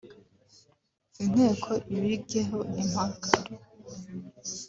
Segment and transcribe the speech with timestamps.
[1.23, 3.31] Inteko ibigeho impaka